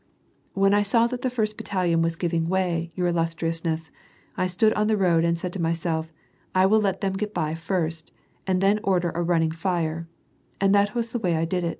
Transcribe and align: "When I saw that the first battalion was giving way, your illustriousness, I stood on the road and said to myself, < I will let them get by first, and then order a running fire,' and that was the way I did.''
"When 0.63 0.73
I 0.73 0.81
saw 0.81 1.05
that 1.05 1.21
the 1.21 1.29
first 1.29 1.57
battalion 1.57 2.01
was 2.01 2.15
giving 2.15 2.49
way, 2.49 2.91
your 2.95 3.05
illustriousness, 3.05 3.91
I 4.35 4.47
stood 4.47 4.73
on 4.73 4.87
the 4.87 4.97
road 4.97 5.23
and 5.23 5.37
said 5.37 5.53
to 5.53 5.61
myself, 5.61 6.11
< 6.33 6.55
I 6.55 6.65
will 6.65 6.81
let 6.81 7.01
them 7.01 7.13
get 7.13 7.35
by 7.35 7.53
first, 7.53 8.11
and 8.47 8.61
then 8.61 8.79
order 8.83 9.11
a 9.11 9.21
running 9.21 9.51
fire,' 9.51 10.07
and 10.59 10.73
that 10.73 10.95
was 10.95 11.09
the 11.11 11.19
way 11.19 11.35
I 11.35 11.45
did.'' 11.45 11.63